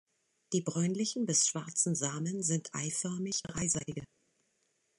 Die 0.53 0.61
bräunlichen 0.61 1.27
bis 1.27 1.45
schwarzen 1.45 1.93
Samen 1.93 2.41
sind 2.41 2.69
eiförmig-dreiseitige. 2.73 4.03